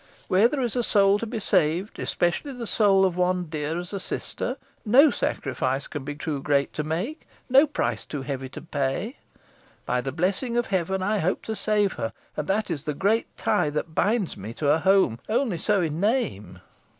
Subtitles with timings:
[0.27, 3.93] Where there is a soul to be saved, especially the soul of one dear as
[3.93, 8.63] a sister, no sacrifice can be too great to make no price too heavy to
[8.63, 9.17] pay.
[9.85, 12.13] By the blessing of Heaven I hope to save her!
[12.35, 15.99] And that is the great tie that binds me to a home, only so in
[15.99, 16.61] name."